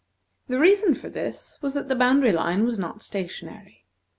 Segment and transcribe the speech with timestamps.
[0.47, 3.85] The reason for this was that the boundary line was not stationary.